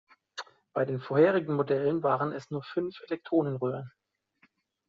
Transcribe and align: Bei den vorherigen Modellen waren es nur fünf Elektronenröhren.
Bei 0.73 0.83
den 0.83 0.99
vorherigen 0.99 1.53
Modellen 1.55 2.01
waren 2.01 2.31
es 2.31 2.49
nur 2.49 2.63
fünf 2.63 2.95
Elektronenröhren. 3.07 3.91